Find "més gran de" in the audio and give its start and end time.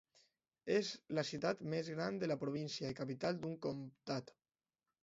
1.75-2.31